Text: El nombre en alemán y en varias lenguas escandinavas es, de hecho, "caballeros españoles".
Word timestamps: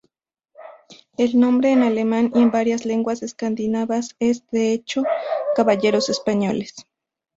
El 1.15 1.39
nombre 1.39 1.71
en 1.73 1.83
alemán 1.83 2.31
y 2.33 2.39
en 2.41 2.49
varias 2.49 2.85
lenguas 2.87 3.21
escandinavas 3.21 4.15
es, 4.17 4.49
de 4.49 4.73
hecho, 4.73 5.03
"caballeros 5.55 6.09
españoles". 6.09 6.73